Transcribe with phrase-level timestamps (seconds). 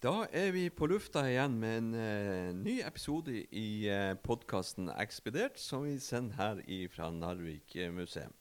[0.00, 5.60] Da er vi på lufta igjen med en uh, ny episode i uh, podkasten Ekspedert,
[5.60, 8.32] som vi sender her fra Narvik eh, museum.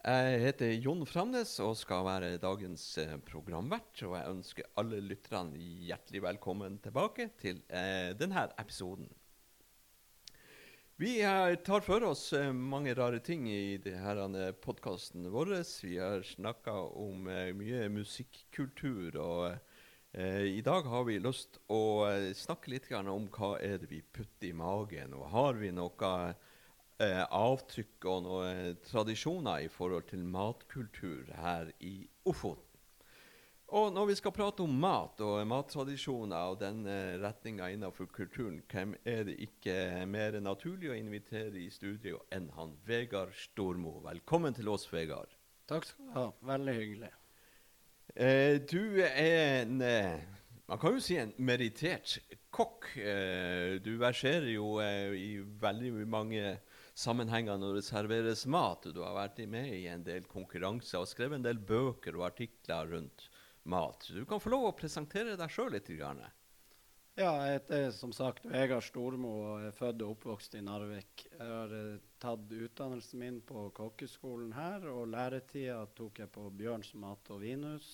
[0.00, 3.92] Jeg heter Jon Framnes og skal være dagens uh, programvert.
[4.08, 9.12] Og jeg ønsker alle lytterne hjertelig velkommen tilbake til uh, denne episoden.
[10.96, 11.18] Vi
[11.60, 15.58] tar for oss mange rare ting i denne podkasten vår.
[15.84, 19.65] Vi har snakka om mye musikkultur og Eh,
[20.16, 24.48] I dag har vi lyst å eh, snakke litt om hva er det vi putter
[24.48, 25.12] i magen.
[25.12, 26.12] Og har vi noe
[26.96, 32.64] eh, avtrykk og noen tradisjoner i forhold til matkultur her i Ofoten?
[33.76, 38.62] Og når vi skal prate om mat og mattradisjoner og den eh, retninga innenfor kulturen,
[38.72, 43.98] hvem er det ikke mer naturlig å invitere i studio enn han Vegard Stormo?
[44.08, 45.36] Velkommen til oss, Vegard.
[45.68, 46.28] Takk skal du ha.
[46.54, 47.12] Veldig hyggelig.
[48.16, 50.22] Eh, du er en eh,
[50.66, 52.16] Man kan jo si en merittert
[52.50, 52.88] kokk.
[52.96, 55.28] Eh, du verserer jo eh, i
[55.60, 56.56] veldig mange
[56.96, 58.88] sammenhenger når det serveres mat.
[58.88, 62.88] Du har vært med i en del konkurranser og skrevet en del bøker og artikler
[62.96, 63.28] rundt
[63.68, 64.08] mat.
[64.08, 65.92] Du kan få lov å presentere deg sjøl litt.
[66.00, 66.24] Grann.
[67.16, 71.22] Ja, jeg heter som sagt Vegard Stormo og er født og oppvokst i Narvik.
[71.30, 76.90] Jeg har uh, tatt utdannelsen min på kokkeskolen her, og læretida tok jeg på Bjørns
[77.00, 77.88] mat og vinhus.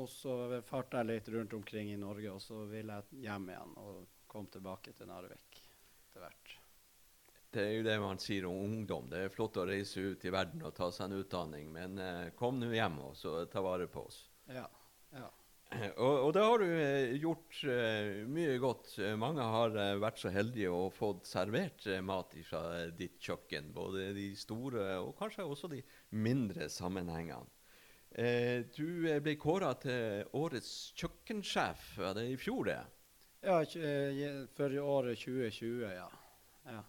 [0.00, 3.76] Og så farta jeg litt rundt omkring i Norge, og så ville jeg hjem igjen
[3.84, 6.56] og kom tilbake til Narvik etter hvert.
[7.52, 9.12] Det er jo det man sier om ungdom.
[9.12, 12.32] Det er flott å reise ut i verden og ta seg en utdanning, men uh,
[12.40, 14.24] kom nå hjem og så ta vare på oss.
[14.48, 14.64] Ja.
[15.68, 18.94] Og, og det har du eh, gjort uh, mye godt.
[19.20, 22.62] Mange har vært så heldige og fått servert mat fra
[22.96, 23.68] ditt kjøkken.
[23.76, 25.82] Både de store og kanskje også de
[26.16, 27.44] mindre sammenhengene.
[28.72, 31.98] du ble kåra til årets kjøkkensjef.
[32.00, 32.80] Var det i fjor, det?
[33.44, 33.60] Ja,
[34.56, 36.08] for året 2020, ja.
[36.64, 36.80] ja.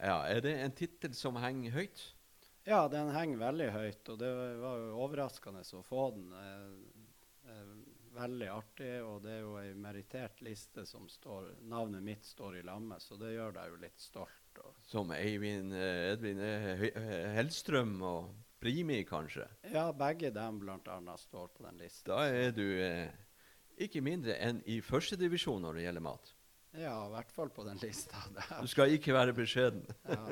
[0.00, 2.02] ja er det en tittel som henger høyt?
[2.64, 4.08] Ja, den henger veldig høyt.
[4.08, 4.30] Og det
[4.62, 6.32] var jo overraskende å få den
[8.16, 12.64] veldig artig, og det er jo ei merittert liste som står, navnet mitt står i
[12.66, 14.38] lammet, så det gjør deg jo litt stolt.
[14.84, 19.46] Som Eivind eh, Edvin eh, eh, Hellstrøm og Brimi, kanskje?
[19.72, 20.98] Ja, begge dem bl.a.
[21.18, 22.12] står på den lista.
[22.12, 23.08] Da er du eh,
[23.80, 26.34] ikke mindre enn i førstedivisjon når det gjelder mat?
[26.76, 28.20] Ja, i hvert fall på den lista.
[28.62, 29.82] Du skal ikke være beskjeden.
[30.08, 30.22] Ja.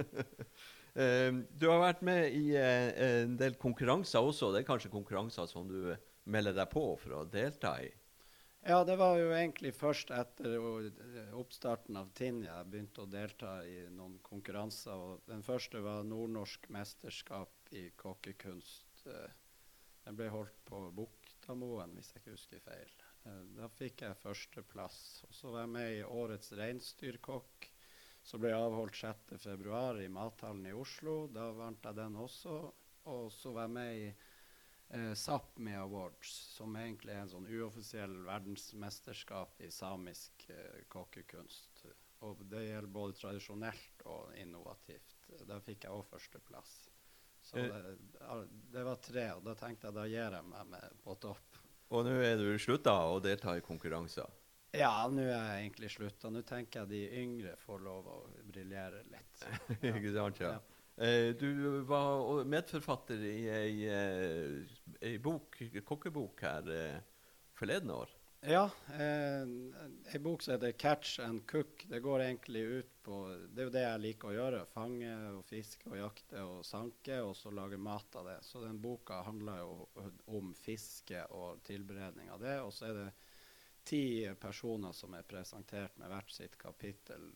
[1.60, 4.52] du har vært med i en del konkurranser også.
[4.52, 5.94] Det er kanskje konkurranser som du
[6.30, 7.90] melde deg på for å delta i?
[8.62, 10.58] Ja, det var jo egentlig først etter
[11.40, 14.92] oppstarten av Tinn jeg begynte å delta i noen konkurranser.
[15.00, 19.06] og Den første var nordnorsk mesterskap i kokkekunst.
[19.06, 19.30] Eh,
[20.04, 22.92] den ble holdt på Buktamoen, hvis jeg ikke husker feil.
[23.24, 25.00] Eh, da fikk jeg førsteplass.
[25.30, 27.70] Og så var jeg med i årets reinsdyrkokk,
[28.22, 31.22] som ble avholdt 6.2 i Mathallen i Oslo.
[31.32, 32.60] Da vant jeg den også.
[33.08, 34.12] Og så var jeg med i
[34.92, 41.84] eh, Sápmi Awards, som egentlig er en sånn uoffisiell verdensmesterskap i samisk eh, kokkekunst.
[42.26, 45.30] Og det gjelder både tradisjonelt og innovativt.
[45.48, 46.74] Da fikk jeg òg førsteplass.
[47.40, 47.70] Så eh.
[47.72, 47.96] det,
[48.72, 51.60] det, var tre, og da tenkte jeg da gir jeg meg med på topp.
[51.90, 54.28] Og nå er du slutta å delta i konkurranser?
[54.76, 56.30] Ja, nå er jeg egentlig slutta.
[56.30, 59.46] Nå tenker jeg de yngre får lov å briljere litt.
[59.90, 60.52] Ikke sant, ja.
[61.00, 66.98] Eh, du var medforfatter i ei, ei eh, bok, kokkebok her eh,
[67.56, 68.10] forleden år.
[68.44, 68.66] Ja,
[68.96, 71.86] ei bok som heter 'Catch and Cook'.
[71.88, 73.16] Det går egentlig ut på
[73.48, 74.60] Det er jo det jeg liker å gjøre.
[74.66, 78.38] Fange og fiske og jakte og sanke, og så lage mat av det.
[78.44, 79.88] Så den boka handler jo
[80.26, 82.58] om fiske og tilberedning av det.
[82.60, 83.10] Og så er det
[83.84, 84.04] ti
[84.40, 87.32] personer som er presentert med hvert sitt kapittel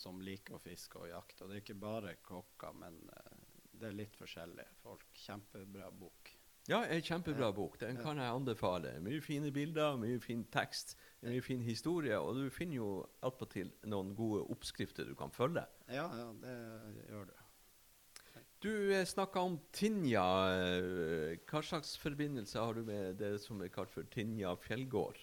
[0.00, 1.44] som liker å fiske og jakte.
[1.44, 3.40] Og det er ikke bare kokker, men uh,
[3.80, 5.08] det er litt forskjellig folk.
[5.26, 6.34] Kjempebra bok.
[6.68, 7.78] Ja, en kjempebra bok.
[7.80, 8.92] Den kan jeg anbefale.
[9.02, 10.94] Mye fine bilder, mye fin tekst,
[11.24, 12.18] mye fin historie.
[12.20, 12.90] Og du finner jo
[13.26, 15.64] attpåtil noen gode oppskrifter du kan følge.
[15.88, 16.56] Ja, ja det
[17.08, 17.36] gjør du.
[18.60, 20.26] Du eh, snakka om Tinja.
[21.48, 25.18] Hva slags forbindelse har du med det som er kalt for Tinja fjellgård?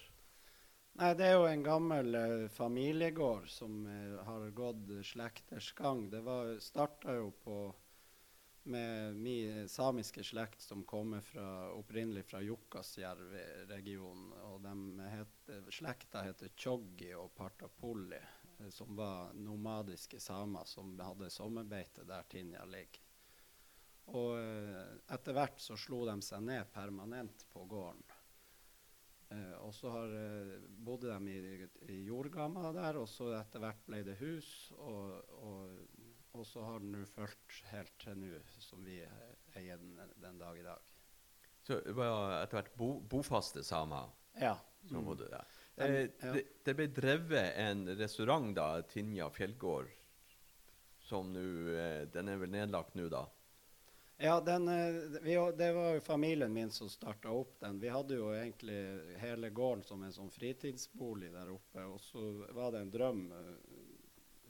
[0.98, 6.08] Nei, Det er jo en gammel uh, familiegård som uh, har gått slekters gang.
[6.10, 6.22] Det
[6.58, 7.58] starta jo på
[8.68, 14.32] med min samiske slekt som kommer fra, opprinnelig fra Jukkasjärvi-regionen.
[14.42, 14.66] og
[15.14, 18.18] heter, Slekta heter Tjoggi og Partapulli,
[18.58, 23.06] uh, som var nomadiske samer som hadde sommerbeite der Tinja ligger.
[24.18, 24.34] Og
[25.12, 28.17] etter hvert så slo de seg ned permanent på gården.
[29.30, 30.54] Eh, og så har, eh,
[30.84, 34.72] bodde de i, i jordgamma der, og så etter hvert ble det hus.
[34.78, 36.06] Og, og,
[36.38, 39.02] og så har den nå fulgt helt til nå, som vi
[39.58, 40.94] eier den, den dag i dag.
[41.66, 44.08] Så det var etter hvert bo, bofaste samer
[44.40, 44.54] Ja.
[44.88, 45.04] som Mm.
[45.10, 45.44] bodde der.
[45.76, 46.32] Den- Eh, ja.
[46.32, 49.90] det, det ble drevet en restaurant, da, Tinja fjellgård,
[51.00, 51.42] som nå
[51.74, 53.26] eh, Den er vel nedlagt nå, da?
[54.20, 57.80] Ja, den, eh, vi, det var jo familien min som starta opp den.
[57.80, 58.78] Vi hadde jo egentlig
[59.22, 61.84] hele gården som en sånn fritidsbolig der oppe.
[61.86, 62.24] Og så
[62.56, 63.52] var det en drøm eh,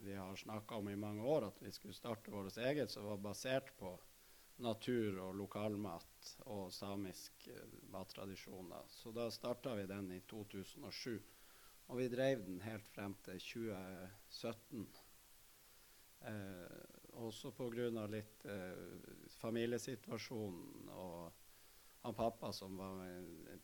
[0.01, 3.21] vi har snakka om i mange år, at vi skulle starte vårt eget som var
[3.21, 3.93] basert på
[4.65, 8.89] natur og lokalmat og samisk eh, mattradisjoner.
[8.89, 11.19] Så da starta vi den i 2007.
[11.89, 14.89] Og vi drev den helt frem til 2017.
[16.25, 18.05] Eh, også pga.
[18.07, 21.31] litt eh, familiesituasjonen og
[22.01, 23.01] han pappa som var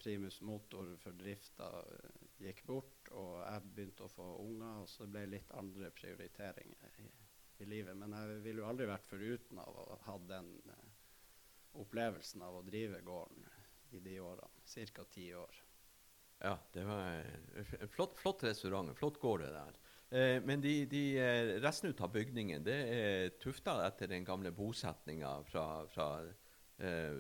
[0.04, 5.08] primus motor for drifta, eh, gikk bort, og jeg begynte å få unger, og så
[5.08, 7.08] ble det litt andre prioriteringer i,
[7.64, 7.96] i livet.
[7.96, 10.90] Men jeg ville jo aldri vært foruten av å ha den eh,
[11.80, 13.48] opplevelsen av å drive gården
[13.96, 14.52] i de årene.
[14.66, 15.08] Ca.
[15.12, 15.64] ti år.
[16.44, 19.78] Ja, det var en flott, flott restaurant, flott gård det der.
[20.16, 24.54] Eh, men de, de eh, resten ut av bygningen det er tufta etter den gamle
[24.56, 26.10] bosetninga fra, fra,
[26.80, 27.18] eh,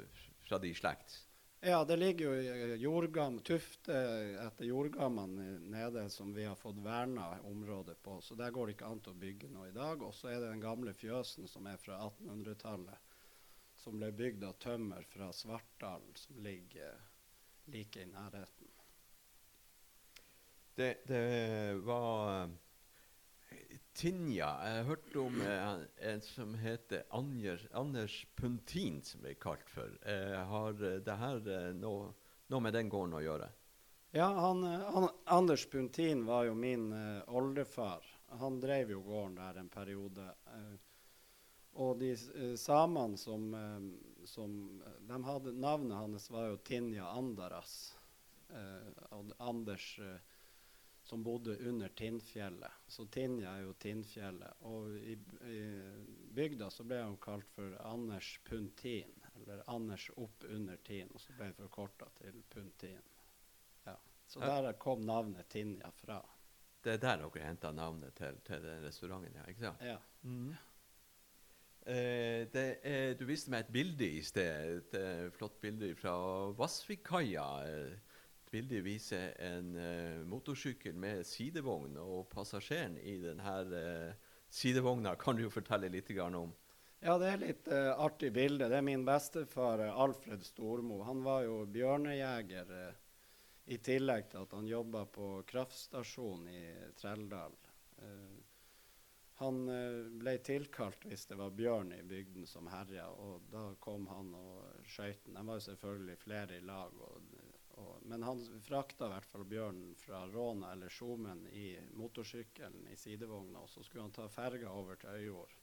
[0.47, 1.17] fra de slekt.
[1.65, 3.97] Ja, det ligger jo i jordgam, tufte
[4.45, 8.19] etter jordgammene nede som vi har fått verna området på.
[8.21, 10.03] Så der går det ikke an å bygge noe i dag.
[10.05, 13.15] Og så er det den gamle fjøsen som er fra 1800-tallet.
[13.81, 17.01] Som ble bygd av tømmer fra Svartdalen, som ligger
[17.73, 18.69] like i nærheten.
[20.75, 21.25] Det, det
[21.87, 22.55] var eh,
[23.95, 24.49] Tinja.
[24.67, 29.93] Jeg har hørt om eh, en som heter Anders, Anders Puntin, som ble kalt for.
[30.03, 32.11] Eh, har eh, det her eh, noe,
[32.49, 33.47] med den gården å gjøre?
[34.15, 35.07] Ja, han, eh, han,
[35.37, 38.03] Anders Puntin var jo min eh, oldefar.
[38.41, 40.27] Han drev jo gården der en periode.
[41.75, 42.09] og de
[42.57, 43.45] samene som,
[44.25, 44.55] som
[45.07, 47.95] de hadde, Navnet hans var jo Tinja Andaras.
[49.37, 50.19] Anders eh,
[51.05, 52.71] som bodde under Tinnfjellet.
[52.87, 54.61] Så Tinja er jo Tinnfjellet.
[54.65, 55.13] Og i,
[55.45, 55.59] i
[56.33, 61.35] bygda så ble han kalt for Anders Puntin, eller Anders opp under Tin, og så
[61.37, 63.03] ble hun forkorta til Puntin.
[63.85, 63.97] Ja.
[64.25, 66.23] Så der kom navnet Tinja fra.
[66.85, 69.37] Det er der dere henta navnet til, til den restauranten?
[69.37, 69.85] ja, ikke sant?
[69.85, 69.99] Ja.
[71.85, 74.81] Eh, det er, du viste meg et bilde i sted.
[74.81, 76.17] Et et flott bilde fra
[76.57, 77.47] Vassvikkaia.
[77.69, 78.14] Eh,
[78.51, 85.45] bilde viser en uh, motorsykkel med sidevogn, og passasjeren i denne uh, sidevogna kan du
[85.45, 86.53] jo fortelle litt om.
[87.05, 88.69] Ja, det er litt uh, artig bilde.
[88.71, 91.03] Det er min bestefar eh, Alfred Stormo.
[91.05, 92.95] Han var jo bjørnejeger eh,
[93.65, 96.63] i tillegg til at han jobba på kraftstasjonen i
[96.97, 97.53] Treldal.
[98.01, 98.35] Eh,
[99.41, 104.07] han eh, ble tilkalt hvis det var bjørn i bygden som herja, og da kom
[104.09, 105.35] han og skøyt den.
[105.37, 107.33] De var jo selvfølgelig flere i lag, og,
[107.81, 112.95] og, men han frakta i hvert fall bjørnen fra Råna eller Skjomen i motorsykkelen i
[112.99, 115.55] sidevogna, og så skulle han ta ferga over til Øyjord.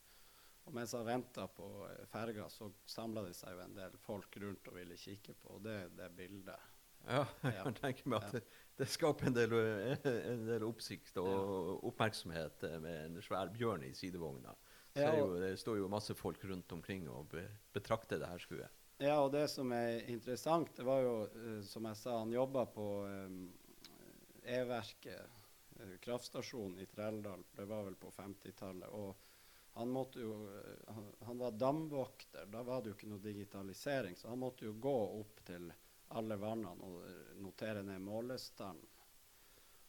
[0.64, 4.36] Og mens han venta på eh, ferga, så samla det seg jo en del folk
[4.44, 6.68] rundt og ville kikke på og det, det bildet.
[7.08, 7.64] Ja, jeg Ja.
[7.66, 8.38] kan tenke meg at Ja.
[8.38, 8.44] det,
[8.78, 10.04] det skaper en del, eh,
[10.34, 14.54] en del oppsikt og oppmerksomhet eh, med en svær bjørn i sidevogna.
[14.92, 18.28] Så Ja, er jo, det står jo masse folk rundt omkring og be, betrakter det
[18.28, 18.70] her skuet.
[18.98, 22.66] Ja, og det som er interessant, det var jo, eh, som jeg sa, han jobba
[22.70, 25.42] på eh, E-verket,
[25.80, 28.88] eh, kraftstasjonen i Treldal, det var vel på 50-tallet.
[28.92, 29.16] Og
[29.74, 30.36] han måtte jo
[30.86, 34.76] han, han var damvokter, da var det jo ikke noe digitalisering, så han måtte jo
[34.76, 35.72] gå opp til
[36.12, 38.88] alle vannene og notere ned målestanden.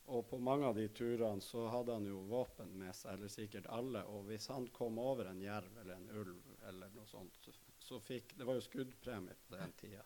[0.06, 3.70] Og på mange av de turene så hadde han jo våpen med seg, eller sikkert
[3.72, 4.02] alle.
[4.12, 7.38] Og hvis han kom over en jerv eller en ulv eller noe sånt,
[7.84, 10.04] så, fikk Det var jo skuddpremie på den tida.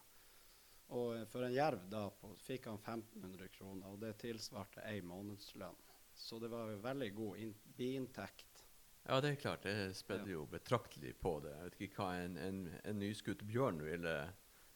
[0.95, 5.01] Og eh, for en jerv da på, fikk han 1500 kroner, og det tilsvarte ei
[5.05, 5.77] månedslønn.
[6.17, 8.63] Så det var jo veldig god in biinntekt.
[9.07, 9.63] Ja, det er klart.
[9.63, 11.53] Det spiller jo betraktelig på det.
[11.53, 14.15] Jeg vet ikke hva en, en, en nyskutt bjørn ville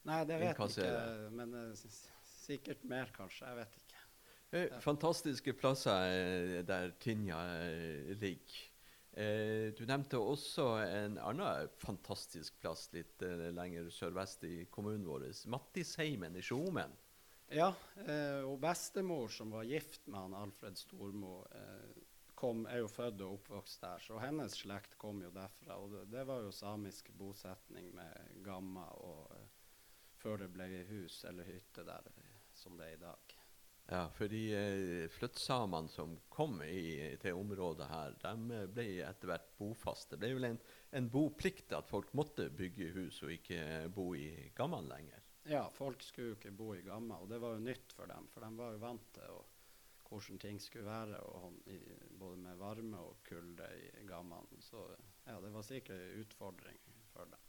[0.08, 1.82] Nei, det vet jeg ikke, men eh,
[2.26, 3.50] sikkert mer, kanskje.
[3.50, 3.98] Jeg vet ikke.
[4.52, 4.80] Eh, Ja.
[4.84, 7.38] Fantastiske plasser der Tinja
[8.20, 8.71] ligger.
[9.12, 15.28] Eh, du nevnte også en annen fantastisk plass litt eh, lenger sørvest i kommunen vår.
[15.52, 16.96] Mattisheimen i Skjomen.
[17.52, 17.74] Ja,
[18.06, 22.04] eh, og bestemor som var gift med han Alfred Stormo, eh,
[22.42, 25.76] kom, er jo født og oppvokst der, så hennes slekt kom jo derfra.
[25.78, 29.50] Og det, det var jo samisk bosetning med gamma og eh,
[30.22, 33.31] før det ble hus eller hytte der eh, som det er i dag.
[33.92, 39.28] Ja, for de eh, flyttsamene som kom i, til området her, de eh, ble etter
[39.28, 40.16] hvert bofaste.
[40.16, 40.60] Det ble vel en,
[40.96, 45.26] en boplikt at folk måtte bygge hus og ikke bo i gammel lenger.
[45.52, 48.30] Ja, folk skulle jo ikke bo i gammel, og det var jo nytt for dem.
[48.32, 49.42] For de var jo vant til å,
[50.08, 51.82] hvordan ting skulle være, og, i,
[52.24, 54.48] både med varme og kulde i gammel.
[54.64, 54.86] Så
[55.26, 56.80] ja, det var sikkert en utfordring
[57.12, 57.44] for dem.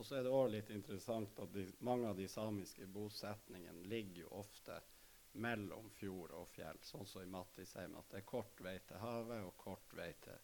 [0.00, 4.24] Og så er det òg litt interessant at de, mange av de samiske bosetningene ligger
[4.24, 4.80] jo ofte
[5.32, 7.94] mellom fjord og fjell, sånn som i Mattisheim.
[7.98, 10.38] At det er kort vei til havet og kort vei til,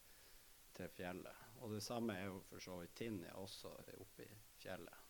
[0.76, 1.44] til fjellet.
[1.60, 4.30] Og det samme er jo for så vidt Tinja også oppe i
[4.62, 5.04] fjellet.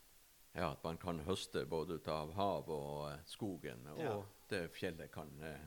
[0.57, 4.15] Ja, at man kan høste både ut av hav og eh, skogen, og Ja.
[4.49, 5.67] det fjellet kan eh,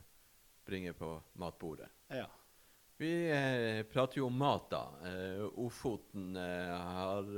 [0.66, 1.88] bringe på matbordet.
[2.10, 2.26] Ja.
[2.98, 4.82] Vi eh, prater jo om mat, da.
[5.08, 7.30] Eh, Ofoten eh, har,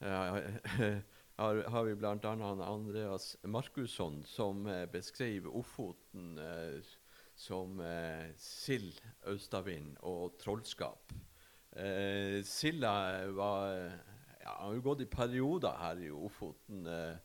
[0.00, 0.98] eh,
[1.38, 2.14] har Har vi bl.a.
[2.66, 6.80] Andreas Markusson, som eh, beskriver Ofoten eh,
[7.38, 8.98] som eh, sild,
[9.30, 11.14] austavind og trollskap.
[11.78, 13.70] Eh, silda var
[14.42, 17.16] ja, har gått i perioder her i Ofoten eh,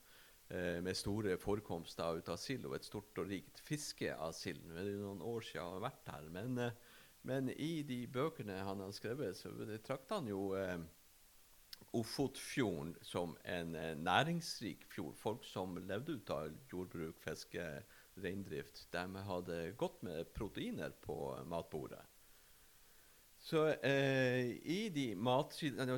[0.54, 4.62] eh, med store forekomster ut av sild og et stort og rikt fiske av sild.
[4.70, 6.82] Det er noen år siden jeg har vært her, men, eh,
[7.26, 9.50] men i de bøkene han har skrevet, så
[9.82, 10.78] trakk han jo eh,
[11.94, 15.16] Ofotfjorden som en eh, næringsrik fjord.
[15.20, 17.68] Folk som levde ut av jordbruk, fiske,
[18.24, 21.16] reindrift, de hadde godt med proteiner på
[21.50, 22.02] matbordet.
[23.44, 25.58] Så eh, i de mat...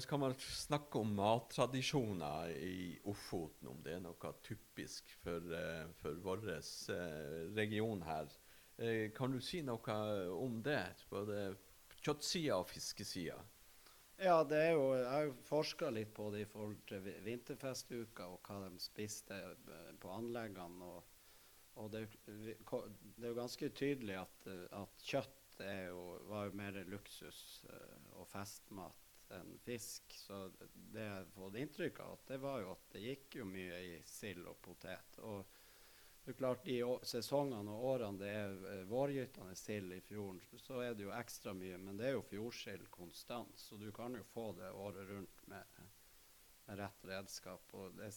[0.10, 6.18] Kan man snakke om mattradisjoner i Ofoten, om det er noe typisk for, eh, for
[6.26, 8.34] vår eh, region her.
[8.82, 10.00] Eh, kan du si noe
[10.34, 10.82] om det?
[11.12, 11.52] Både
[12.02, 13.38] kjøttsida og fiskesida?
[14.18, 18.48] Ja, det er jo, jeg har forska litt på det i forhold til vinterfestuka og
[18.48, 20.88] hva de spiste eh, på anleggene.
[20.88, 21.10] Og,
[21.84, 26.80] og det, det er jo ganske tydelig at, eh, at kjøtt jo, var jo mer
[26.92, 27.42] luksus
[27.72, 30.16] eh, og festmat enn fisk.
[30.16, 33.50] Så det jeg har fått inntrykk av, at det var jo at det gikk jo
[33.52, 35.20] mye i sild og potet.
[35.28, 35.44] Og
[36.26, 40.80] det er klart, De sesongene og årene det er eh, vårgytende sild i fjorden, så
[40.82, 41.78] er det jo ekstra mye.
[41.78, 45.84] Men det er jo fjordsild konstant, så du kan jo få det året rundt med,
[46.66, 47.70] med rett redskap.
[47.78, 48.10] Og det,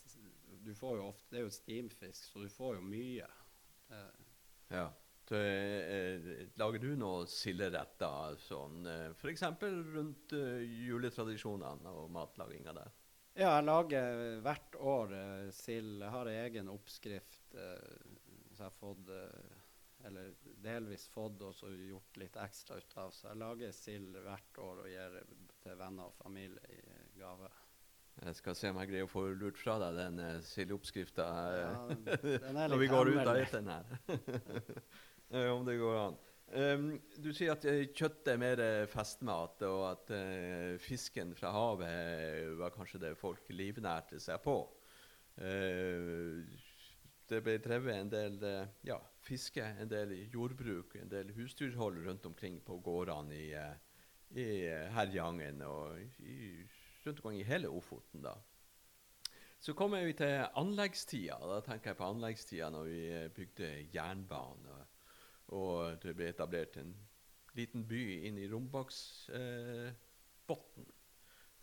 [0.65, 3.29] du får jo ofte, det er jo stimfisk, så du får jo mye.
[3.93, 4.25] Eh,
[4.73, 4.89] Ja.
[5.29, 9.43] Så, eh, lager du noen silderetter sånn, eh, f.eks.
[9.93, 12.95] rundt eh, juletradisjonene og matlaginga der?
[13.39, 16.01] Ja, jeg lager hvert år eh, sild.
[16.01, 18.03] Jeg har egen oppskrift eh,
[18.53, 19.55] som jeg har fått eh,
[20.09, 23.11] Eller delvis fått og så gjort litt ekstra ut av.
[23.11, 25.17] Så jeg lager sild hvert år og gir
[25.65, 27.51] til venner og familie i gave.
[28.19, 31.75] Jeg skal se om jeg greier å få lurt fra deg den uh, sildeoppskrifta Ja,
[32.71, 33.93] når vi går ut av eteren her.
[35.29, 36.15] Eh, om det går an.
[36.57, 36.85] Um,
[37.21, 41.91] du sier at kjøttet kjøtt er mer eh, festmat, og at uh, fisken fra havet
[41.91, 44.57] eh, var kanskje det folk livnærte seg på.
[45.45, 46.41] Eh,
[47.29, 52.27] det ble drevet en del eh, ja, fiske, en del jordbruk, en del husdyrhold rundt
[52.27, 53.75] omkring på gårdene i, eh,
[54.37, 56.65] i eh, Herjangen og i,
[57.05, 58.23] rundt omkring i hele Ofoten.
[58.25, 58.35] da.
[59.61, 61.37] Så kommer vi til anleggstida.
[61.43, 64.85] Da tenker jeg på anleggstida når vi bygde jernbane.
[65.57, 66.93] Og det ble etablert en
[67.59, 70.87] liten by inn i Rombaksbotn.
[70.87, 70.95] Eh,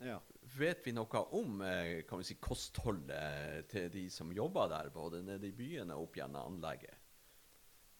[0.04, 0.20] Ja.
[0.56, 5.22] Vet vi noe om eh, kan vi si, kostholdet til de som jobber der, både
[5.24, 7.02] nede i byene og opp gjennom anlegget?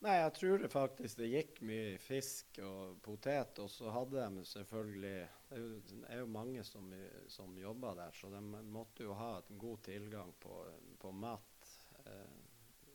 [0.05, 3.57] Nei, jeg tror det faktisk det gikk mye fisk og potet.
[3.65, 5.17] Og så hadde de selvfølgelig
[5.49, 6.91] Det er jo, det er jo mange som,
[7.33, 10.59] som jobber der, så de måtte jo ha en god tilgang på,
[11.01, 11.71] på mat.
[12.05, 12.37] Eh,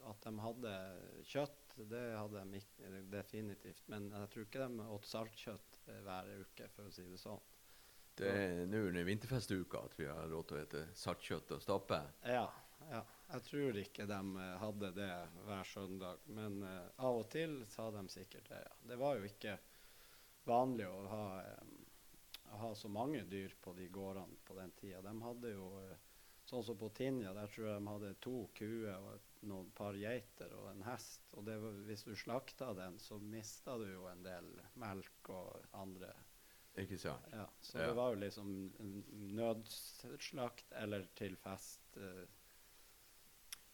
[0.09, 0.75] at de hadde
[1.29, 3.83] kjøtt, det hadde de ikke, definitivt.
[3.91, 7.50] Men jeg tror ikke de åt saltkjøtt eh, hver uke, for å si det sånn.
[8.17, 12.01] Det er nå under vinterfestuka at vi har råd til å spise saltkjøtt og stappe.
[12.27, 12.45] Ja,
[12.91, 13.01] ja.
[13.31, 15.11] Jeg tror ikke de eh, hadde det
[15.47, 18.59] hver søndag, men uh, av og til sa de sikkert det.
[18.65, 18.73] Ja.
[18.91, 19.53] Det var jo ikke
[20.43, 21.25] vanlig å ha,
[21.61, 21.77] um,
[22.59, 24.99] ha så mange dyr på de gårdene på den tida.
[25.05, 25.69] De hadde jo
[26.51, 29.95] Sånn som på Tinja, der tror jeg de hadde to kuer og et, noen par
[29.95, 31.21] geiter og en hest.
[31.37, 34.49] Og det var, hvis du slakta den, så mista du jo en del
[34.81, 36.09] melk og andre
[36.79, 37.25] Ikke sant?
[37.31, 37.87] ja, så Ja.
[37.87, 38.51] det var jo liksom
[39.35, 41.81] nødslakt eller til fest.
[41.97, 42.23] Uh,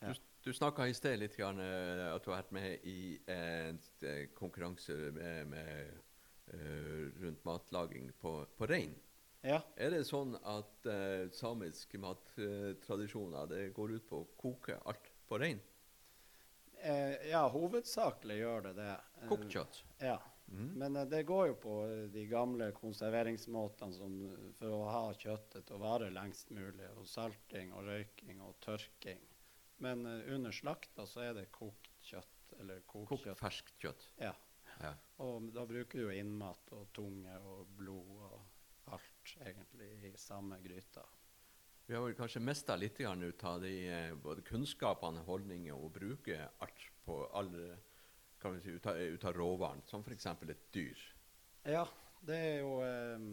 [0.02, 0.14] Ja.
[0.14, 3.80] Du, du snakka i sted litt grann, uh, at du har vært med i en
[4.04, 6.04] uh, konkurranse med, med,
[7.20, 8.94] rundt matlaging på, på rein.
[9.44, 9.62] ja.
[9.76, 15.38] Er det sånn at uh, samiske mattradisjoner det går ut på å koke alt på
[15.42, 15.60] rein?
[17.28, 18.92] Ja, hovedsakelig gjør det det.
[19.28, 19.84] Kokt kjøtt.
[20.00, 20.20] Ja.
[20.48, 20.72] Mm.
[20.80, 25.04] Men eh, det går jo på eh, de gamle konserveringsmåtene som, eh, for å ha
[25.14, 26.88] kjøttet til å vare lengst mulig.
[26.96, 29.24] Og salting og røyking og tørking.
[29.84, 32.56] Men under slakta så er det kokt kjøtt.
[32.62, 34.08] Eller kokt ferskt kjøtt.
[34.22, 34.34] Ja.
[34.82, 34.94] Ja.
[35.26, 41.04] Og da bruker du innmat og tunge og blod og alt egentlig i samme gryta.
[41.88, 43.74] Vi har vel kanskje mista litt ut av de,
[44.22, 47.78] både kunnskapene, holdninger og bruke alt på alle
[48.42, 50.26] kan vi si, ut av, ut av råvaren, som f.eks.
[50.26, 51.06] et dyr.
[51.68, 51.86] Ja,
[52.22, 53.26] det er jo eh,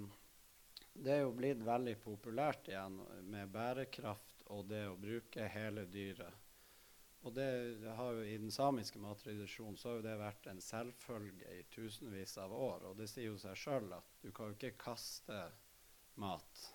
[0.94, 6.40] Det er jo blitt veldig populært igjen med bærekraft og det å bruke hele dyret.
[7.24, 7.46] Og det
[7.96, 12.36] har jo I den samiske mattradisjonen så har jo det vært en selvfølge i tusenvis
[12.42, 12.84] av år.
[12.90, 15.38] Og det sier jo seg sjøl at du kan jo ikke kaste
[16.20, 16.66] mat.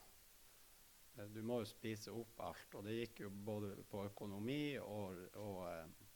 [1.18, 2.76] Eh, Du må jo spise opp alt.
[2.80, 6.09] Og det gikk jo både på økonomi og, og, eh,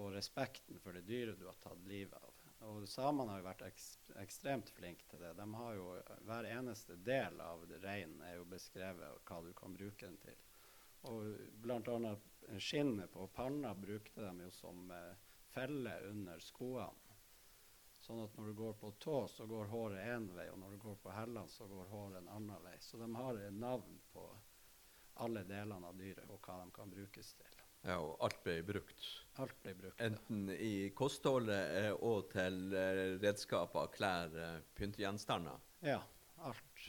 [0.00, 2.40] og respekten for det dyret du har tatt livet av.
[2.64, 3.86] Og samene har jo vært eks
[4.22, 5.34] ekstremt flinke til det.
[5.36, 5.88] De har jo,
[6.24, 10.38] Hver eneste del av reinen er jo beskrevet hva du kan bruke den til.
[11.10, 15.16] Og annet skinnet på panna brukte de jo som eh,
[15.52, 17.18] felle under skoene.
[18.04, 20.80] Sånn at når du går på tå, så går håret én vei, og når du
[20.82, 22.74] går på hælene, så går håret en annen vei.
[22.80, 24.24] Så de har navn på
[25.24, 27.63] alle delene av dyret og hva de kan brukes til.
[27.84, 29.08] Ja, og alt ble brukt.
[29.42, 30.00] Alt blir brukt.
[30.00, 35.58] Enten i kostholdet eh, og til eh, redskaper, klær, eh, pyntegjenstander.
[35.84, 36.00] Ja,
[36.48, 36.86] alt.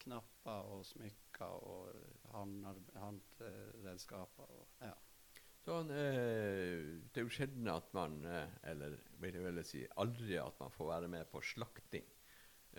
[0.00, 1.94] Knapper og smykker og
[2.32, 4.50] håndredskaper.
[4.82, 4.96] Ja.
[5.60, 6.80] Sånn, eh,
[7.12, 10.72] det er jo sjelden at man, eh, eller vil jeg vel si aldri at man
[10.72, 12.06] får være med på slakting.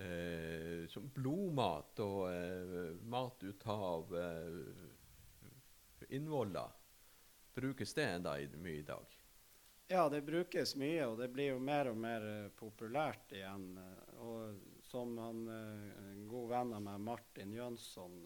[0.01, 4.15] Eh, som blodmat og mat ut av
[6.09, 6.80] innvoller.
[7.53, 9.17] Brukes det enda mye i dag?
[9.91, 13.73] ja, det brukes mye, og det blir jo mer og mer eh, populært igjen.
[13.77, 18.21] eh, og som han, eh, en god venn av meg, Martin Jønsson,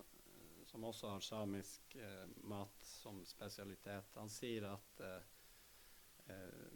[0.69, 5.25] som også har samisk eh, mat som spesialitet, han sier at eh,
[6.35, 6.69] eh,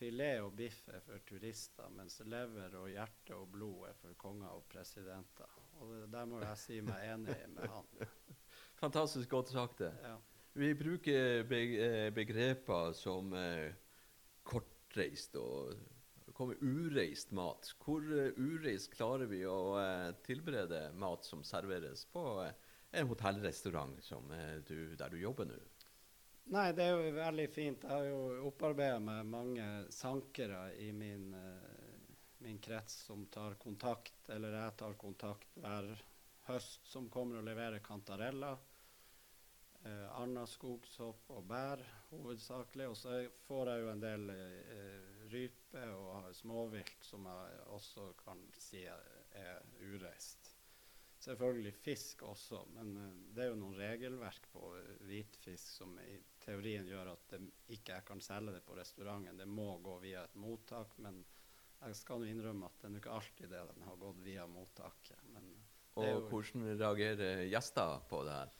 [0.00, 4.56] filet og biff er for turister, mens lever og hjerte og blod er for konger
[4.56, 5.60] og presidenter.
[5.80, 7.92] Og det, der må jeg si meg enig med han.
[8.80, 9.78] Fantastisk godt sagt.
[9.84, 9.92] det.
[10.08, 10.16] Ja.
[10.60, 13.72] Vi bruker eh, begreper som eh,
[14.44, 15.72] kortreist og
[16.36, 17.70] kommer ureist mat.
[17.80, 19.56] Hvor eh, ureist klarer vi å
[20.26, 24.04] tilberede mat som serveres på en hotellrestaurant
[24.36, 25.56] der du jobber nå?
[26.52, 27.88] Nei, det er jo veldig fint.
[27.88, 31.30] Jeg har jo opparbeida meg mange sankere i min,
[32.44, 35.88] min krets som tar kontakt, eller jeg tar kontakt hver
[36.52, 38.60] høst, som kommer og leverer kantareller.
[39.88, 42.90] Eh, Anna skogsopp og bær hovedsakelig.
[42.92, 43.16] Og så
[43.46, 49.62] får jeg jo en del eh, rype og småvilt som jeg også kan si er,
[49.80, 50.56] ureist.
[51.20, 56.14] Selvfølgelig fisk også, men eh, det er jo noen regelverk på eh, hvitfisk som i
[56.40, 57.42] teorien gjør at det
[57.76, 59.36] ikke jeg kan selge det på restauranten.
[59.36, 61.20] Det må gå via et mottak, men
[61.80, 65.20] jeg skal jo innrømme at det er ikke alltid det den har gått via mottaket.
[65.32, 65.52] Men
[66.00, 68.58] Og hvordan reagerer gjester på det her?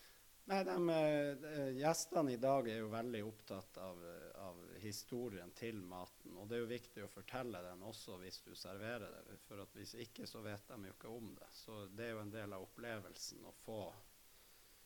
[0.50, 5.78] Nei, de, eh, Gjestene i dag er jo veldig opptatt av, eh, av historien til
[5.86, 6.34] maten.
[6.42, 9.36] Og det er jo viktig å fortelle den også hvis du serverer det.
[9.46, 11.50] For at hvis ikke, så vet de jo ikke om det.
[11.54, 13.78] Så det er jo en del av opplevelsen å få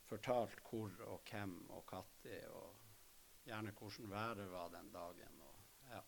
[0.05, 5.41] fortalt hvor og hvem og når, og gjerne hvordan været var den dagen.
[5.49, 6.03] Og, ja.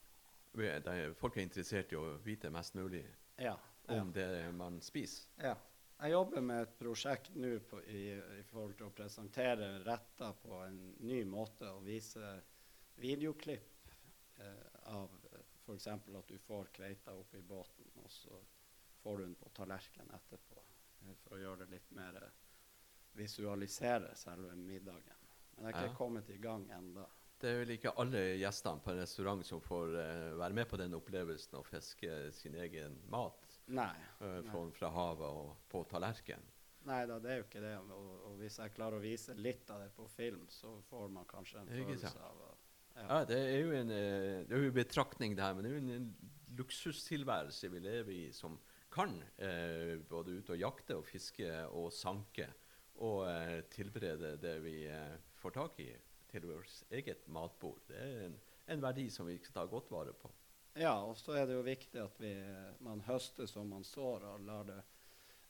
[0.93, 3.07] Er- Folk er interessert i å vite mest mulig
[3.39, 3.57] Ja,
[3.89, 4.01] ja.
[4.03, 5.25] om det man spiser.
[5.41, 5.57] Ja.
[5.97, 8.03] Jeg jobber med et prosjekt nå på- i,
[8.41, 10.77] i forhold til å presentere retter på en
[11.09, 12.35] ny måte og vise
[13.01, 13.89] videoklipp
[14.45, 15.09] eh, av
[15.65, 15.87] f.eks.
[15.89, 18.37] at du får kveita oppi i båten, og så
[19.03, 20.61] får du den på tallerkenen etterpå.
[21.07, 22.37] eh, For å gjøre det litt mer eh,
[23.17, 25.23] visualisere selve middagen.
[25.57, 25.97] Men jeg er ikke Ja.
[25.97, 27.07] kommet i gang enda.
[27.41, 30.77] Det er vel ikke alle gjestene på en restaurant som får eh, være med på
[30.77, 33.95] den opplevelsen å fiske sin egen mat Nei.
[34.21, 36.45] uh, fra, fra havet og på tallerken.
[36.87, 37.73] Nei da, det er jo ikke det.
[37.97, 41.27] Og, og hvis jeg klarer å vise litt av det på film, så får man
[41.31, 42.23] kanskje en følelse sant.
[42.23, 42.53] av å
[42.97, 45.73] Ja, det er jo en, eh, det er jo en betraktning, det her, men det
[45.73, 48.55] er jo en, en luksustilværelse vi lever i, som
[48.93, 52.49] kan eh, både ut og jakte og fiske og sanke
[53.05, 55.91] og eh, tilberede det vi eh, får tak i
[56.31, 57.83] til vårt eget matbord.
[57.89, 58.39] Det er en,
[58.73, 60.31] en verdi som vi skal ta godt vare på.
[60.77, 62.35] Ja, og så er det jo viktig at vi,
[62.85, 64.81] man høster som man sår, og lar det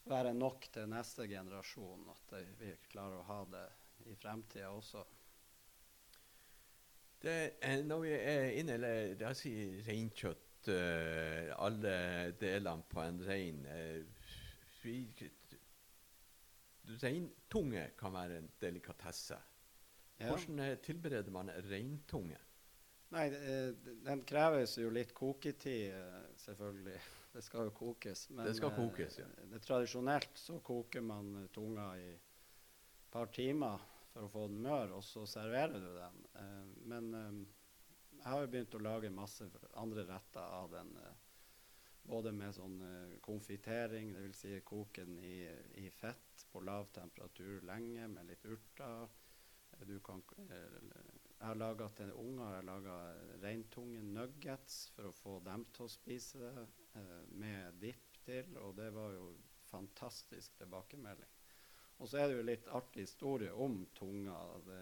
[0.07, 2.07] være nok til neste generasjon.
[2.13, 3.65] At vi klarer å ha det
[4.07, 5.03] i fremtida også.
[7.21, 7.37] Det
[7.89, 9.53] når vi er inne eller La oss si
[9.87, 11.95] reinkjøtt, eh, alle
[12.39, 14.05] delene på en rein eh,
[17.01, 19.35] Reintunge kan være en delikatesse.
[20.21, 20.29] Ja.
[20.29, 22.37] Hvordan eh, tilbereder man reintunge?
[23.09, 23.69] Nei, eh,
[24.03, 26.99] den kreves jo litt koketid, eh, selvfølgelig.
[27.37, 28.29] Det skal jo kokes.
[28.29, 29.25] Men Det skal eh, kokes, ja.
[29.51, 34.95] det tradisjonelt så koker man tunga i et par timer for å få den mør,
[34.97, 36.17] og så serverer du den.
[36.89, 37.11] Men
[38.15, 39.45] jeg har jo begynt å lage masse
[39.77, 40.89] andre retter av den.
[42.09, 42.79] Både med sånn
[43.21, 44.41] konfitering, dvs.
[44.41, 45.45] Si koke den i,
[45.83, 49.13] i fett på lav temperatur lenge med litt urter.
[49.85, 50.25] Du kan,
[51.37, 55.91] jeg har laga til unger jeg laget reintunge nuggets for å få dem til å
[55.93, 59.27] spise det, eh, med dipp til, og det var jo
[59.69, 61.33] fantastisk tilbakemelding.
[61.97, 64.37] Og så er det jo litt artig historie om tunga.
[64.65, 64.81] Det,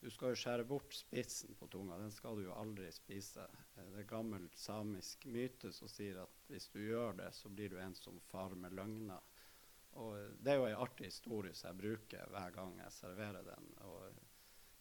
[0.00, 1.98] du skal jo skjære bort spissen på tunga.
[2.00, 3.44] Den skal du jo aldri spise.
[3.76, 7.70] Eh, Det er gammel samisk myte som sier at hvis du gjør det, så blir
[7.70, 9.20] du en som far med løgner.
[10.00, 13.44] Og eh, det er jo en artig historie som jeg bruker hver gang jeg serverer
[13.52, 13.72] den.
[13.84, 14.29] Og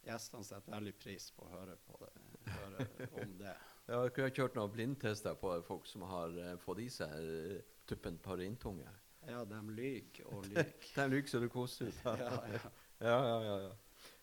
[0.06, 2.14] gjestene setter veldig pris på å høre, på det,
[2.54, 2.88] høre
[3.24, 3.58] om det.
[3.90, 8.20] Jeg har kjørt noen blindtester på folk som har eh, fått i seg eh, tuppen
[8.22, 8.90] parintunge?
[9.28, 10.74] Ja, de lyver og lyver.
[10.96, 12.02] De lyver så det koser ut.
[12.06, 12.74] Ja, ja.
[13.00, 13.60] Ja, ja, ja.
[13.68, 13.76] ja.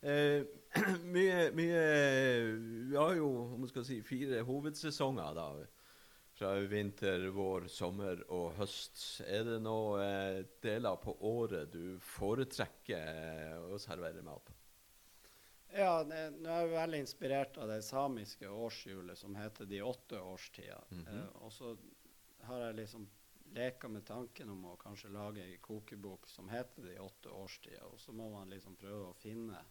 [0.07, 0.45] Eh,
[1.15, 1.81] mye, mye
[2.91, 5.35] Vi har jo om man skal si, fire hovedsesonger.
[5.35, 5.49] da.
[6.37, 9.23] Fra vinter, vår, sommer og høst.
[9.25, 14.56] Er det noen eh, deler på året du foretrekker eh, å servere mat på?
[15.75, 16.15] Ja, nå
[16.49, 20.85] er jeg veldig inspirert av det samiske årshjulet som heter De åtte årstider.
[20.91, 21.07] Mhm.
[21.19, 21.77] eh, og så
[22.47, 23.09] har jeg liksom
[23.57, 27.85] leka med tanken om å kanskje lage ei kokebok som heter De åtte årstider.
[27.85, 29.65] Og så må man liksom prøve å finne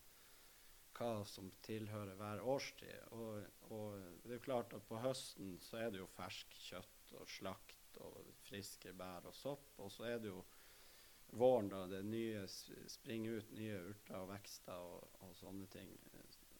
[0.96, 3.12] hva som tilhører hver årstid.
[3.12, 7.16] Og, og det er jo klart at på høsten så er det jo fersk kjøtt
[7.20, 9.68] og slakt og friske bær og sopp.
[9.84, 10.44] Og så er det jo
[11.36, 12.46] våren da det nye
[12.88, 15.92] springer ut nye urter og vekster og, og sånne ting.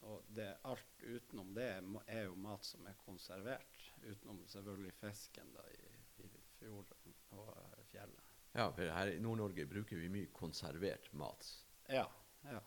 [0.06, 1.70] Og det, alt utenom det
[2.06, 3.90] er jo mat som er konservert.
[4.04, 5.90] Utenom selvfølgelig fisken da i,
[6.26, 7.50] i fjorden og
[7.90, 8.22] fjellet.
[8.56, 11.48] Ja, for her i Nord-Norge bruker vi mye konservert mat.
[11.92, 12.06] Ja,
[12.48, 12.62] ja.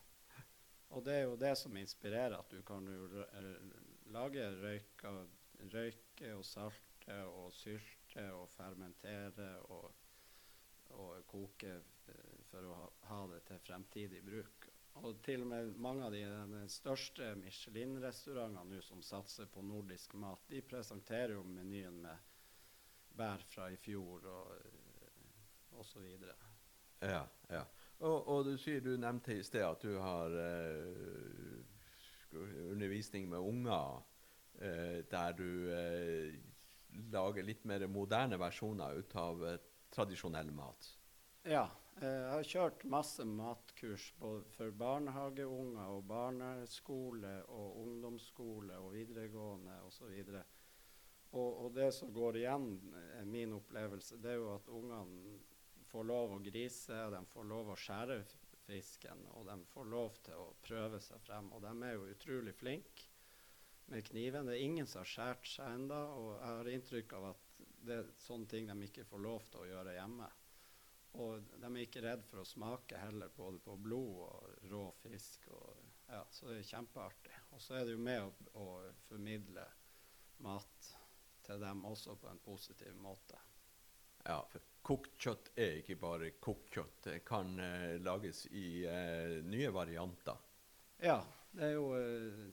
[0.97, 3.25] Og det er jo det som inspirerer at du kan jo
[4.13, 5.15] lage røyke,
[5.73, 9.93] røyke og salte og sylte og fermentere og,
[10.97, 12.79] og koke eh, for å
[13.11, 14.69] ha, det til fremtidig bruk.
[14.99, 20.43] Og til og med mange av de, de største Michelin-restaurantene som satser på nordisk mat,
[20.51, 22.27] de presenterer jo menyen med
[23.19, 24.53] bær fra i fjor og,
[25.79, 25.93] osv.
[25.93, 26.35] så videre.
[26.99, 27.63] Ja, ja.
[27.99, 31.59] Og, og du sier du nevnte i sted at du har eh,
[32.71, 34.03] undervisning med unger
[34.61, 36.39] eh, der du eh,
[37.13, 39.59] lager litt mer moderne versjoner ut av eh,
[39.95, 40.91] tradisjonell mat.
[41.49, 41.67] Ja.
[42.01, 49.81] eh, Jeg har kjørt masse matkurs både for barnehageunger og barneskole og ungdomsskole og videregående
[49.87, 50.13] osv.
[51.31, 52.69] Og, og det som går igjen,
[53.19, 55.39] er min opplevelse, det er jo at ungene
[55.89, 58.23] får lov å grise, de får lov å skjære
[58.69, 61.51] fisken, og de får lov til å prøve seg frem.
[61.57, 63.09] Og de er jo utrolig flinke
[63.89, 64.49] med kniven.
[64.49, 67.48] Det er ingen som har skåret seg ennå, og jeg har inntrykk av at
[67.87, 70.29] det er sånne ting de ikke får lov til å gjøre hjemme.
[71.19, 75.49] Og de er ikke redd for å smake heller, både på blod og rå fisk.
[75.57, 77.37] Og, ja, så det er kjempeartig.
[77.57, 78.67] Og så er det jo med å, å
[79.09, 79.65] formidle
[80.45, 80.91] mat
[81.47, 83.41] til dem også på en positiv måte.
[84.27, 87.01] Ja, for kokt kjøtt er ikke bare kokt kjøtt.
[87.07, 90.39] Det kan uh, lages i uh, nye varianter.
[91.01, 91.23] Ja,
[91.55, 92.49] det er jo eh,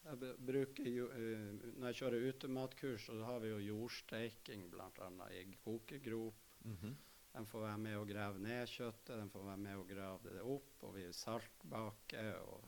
[0.00, 5.10] Jeg bruker jo uh, Når jeg kjører utematkurs, så har vi jo jordsteiking bl.a.
[5.36, 6.50] i kokegrop.
[6.64, 6.98] Mhm.
[7.30, 10.40] De får være med å grave ned kjøttet, de får være med å grave det
[10.42, 10.72] opp.
[10.88, 12.64] Og vi saltbaker og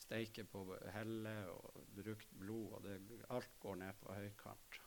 [0.00, 0.62] steiker på
[0.94, 2.78] helle og brukt blod.
[2.78, 2.96] Og det,
[3.36, 4.78] alt går ned på høykant.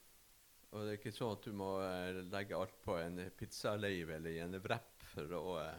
[0.72, 4.34] Og det er ikke sånn at du må uh, legge alt på en pizzaleiv eller
[4.34, 5.70] i en wrap for å uh,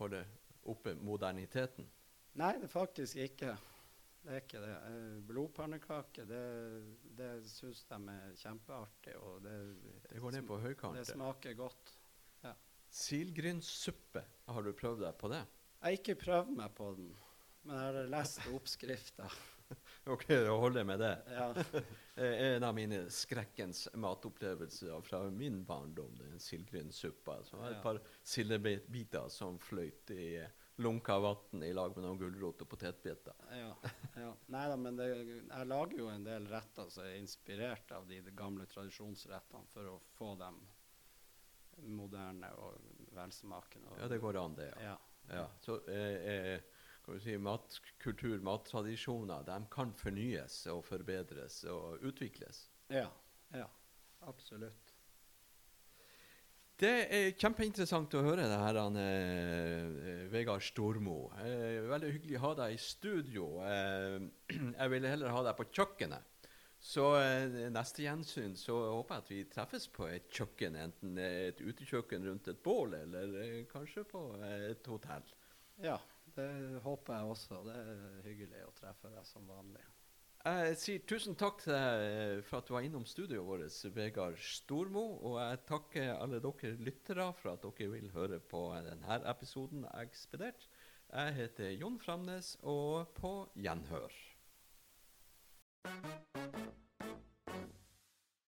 [0.00, 0.24] holde
[0.66, 1.86] oppe moderniteten.
[2.36, 3.54] Nei, det er faktisk ikke.
[4.26, 4.72] Det er ikke det.
[4.90, 6.40] Eh, Blodpannekaker, det,
[7.18, 9.14] det syns de er kjempeartig.
[9.22, 9.54] Og det,
[10.10, 10.98] Det går ned på høykant.
[10.98, 11.92] det smaker godt.
[12.96, 15.42] Silgrynssuppe, har du prøvd deg på det?
[15.76, 17.08] Jeg har ikke prøvd meg på den,
[17.66, 19.28] men jeg har lest oppskrifta.
[20.06, 21.14] Ok, da holder jeg med det.
[21.34, 21.46] Ja.
[22.22, 27.40] Eh, En av mine skrekkens matopplevelser fra min barndom, den silgrynssuppa.
[27.44, 30.28] Så var det et par sildebiter som fløyt i
[30.76, 33.34] lunka vann i lag med noen gulrot og potetbiter.
[33.56, 33.70] Ja,
[34.20, 34.30] ja.
[34.52, 38.20] Nei da, men det, jeg lager jo en del retter som er inspirert av de,
[38.26, 40.60] de gamle tradisjonsrettene, for å få dem
[41.96, 42.80] moderne og
[43.16, 43.90] velsmakende.
[43.92, 44.70] Og, Ja, det går an, det.
[44.76, 44.92] ja.
[44.92, 44.96] ja.
[45.26, 46.60] Ja, så eh, eh,
[47.02, 52.60] kan du si, matkultur, mattradisjoner, de kan fornyes og forbedres og utvikles.
[52.94, 53.08] Ja,
[53.50, 53.66] ja,
[54.30, 54.85] absolutt.
[56.76, 61.30] Det er kjempeinteressant å høre det her, han, eh, Vegard Stormo.
[61.40, 63.46] Eh, veldig hyggelig å ha deg i studio.
[63.64, 64.18] Eh,
[64.80, 66.34] jeg ville heller ha deg på kjøkkenet.
[66.86, 71.64] Så eh, neste gjensyn så håper jeg at vi treffes på et kjøkken, enten et
[71.64, 75.32] utekjøkken rundt et bål, eller eh, kanskje på eh, et hotell.
[75.80, 75.96] Ja,
[76.36, 76.50] det
[76.84, 77.64] håper jeg også.
[77.64, 79.82] Det er hyggelig å treffe deg som vanlig.
[80.46, 84.36] Jeg sier tusen takk til deg eh, for at du var innom studioet vårt, Vegard
[84.38, 85.02] Stormo.
[85.26, 90.68] Og jeg takker alle dere lyttere for at dere vil høre på denne episoden ekspedert.
[91.10, 94.14] Jeg heter Jon Framnes, og på gjenhør.